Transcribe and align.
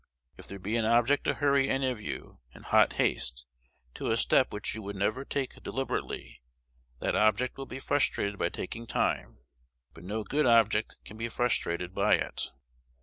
If 0.35 0.47
there 0.47 0.57
be 0.57 0.77
an 0.77 0.85
object 0.85 1.25
to 1.25 1.35
hurry 1.35 1.69
any 1.69 1.87
of 1.87 2.01
you, 2.01 2.39
in 2.55 2.63
hot 2.63 2.93
haste, 2.93 3.45
to 3.93 4.09
a 4.09 4.17
step 4.17 4.51
which 4.51 4.73
you 4.73 4.81
would 4.81 4.95
never 4.95 5.23
take 5.23 5.61
deliberately, 5.61 6.41
that 7.01 7.15
object 7.15 7.55
will 7.55 7.67
be 7.67 7.77
frustrated 7.77 8.39
by 8.39 8.49
taking 8.49 8.87
time; 8.87 9.37
but 9.93 10.03
no 10.03 10.23
good 10.23 10.47
object 10.47 10.97
can 11.05 11.17
be 11.17 11.29
frustrated 11.29 11.93
by 11.93 12.15
it. 12.15 12.49